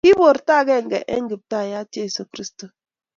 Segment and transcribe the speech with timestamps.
[0.05, 2.65] Ki borto agenge eng Kiptaiyat Jeso Kristo